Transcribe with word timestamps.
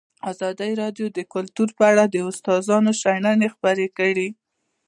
ازادي 0.31 0.71
راډیو 0.81 1.07
د 1.17 1.19
کلتور 1.33 1.69
په 1.77 1.83
اړه 1.91 2.03
د 2.07 2.15
استادانو 2.29 2.91
شننې 3.01 3.47
خپرې 3.55 3.87
کړي. 3.97 4.27